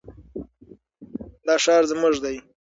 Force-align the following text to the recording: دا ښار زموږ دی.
دا 1.45 1.55
ښار 1.63 1.83
زموږ 1.91 2.15
دی. 2.23 2.37